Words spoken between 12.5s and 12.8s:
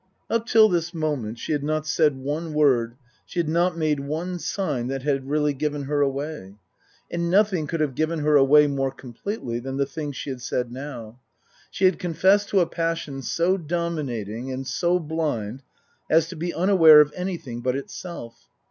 a